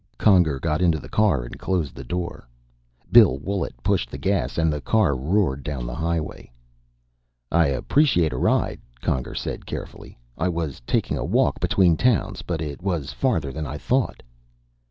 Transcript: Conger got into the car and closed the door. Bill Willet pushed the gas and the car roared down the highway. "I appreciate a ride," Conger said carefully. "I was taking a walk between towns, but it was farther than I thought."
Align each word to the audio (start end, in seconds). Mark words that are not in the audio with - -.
Conger 0.17 0.59
got 0.59 0.81
into 0.81 0.97
the 0.97 1.07
car 1.07 1.43
and 1.43 1.59
closed 1.59 1.93
the 1.93 2.03
door. 2.03 2.47
Bill 3.11 3.37
Willet 3.37 3.75
pushed 3.83 4.09
the 4.09 4.17
gas 4.17 4.57
and 4.57 4.73
the 4.73 4.81
car 4.81 5.15
roared 5.15 5.61
down 5.61 5.85
the 5.85 5.93
highway. 5.93 6.51
"I 7.51 7.67
appreciate 7.67 8.33
a 8.33 8.37
ride," 8.39 8.81
Conger 9.03 9.35
said 9.35 9.67
carefully. 9.67 10.17
"I 10.39 10.49
was 10.49 10.81
taking 10.87 11.19
a 11.19 11.23
walk 11.23 11.59
between 11.59 11.97
towns, 11.97 12.41
but 12.41 12.63
it 12.63 12.81
was 12.81 13.13
farther 13.13 13.51
than 13.51 13.67
I 13.67 13.77
thought." 13.77 14.23